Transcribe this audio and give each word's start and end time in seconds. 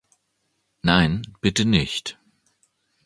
Nein, 0.81 1.21
bitte 1.41 1.63
nicht. 1.63 2.17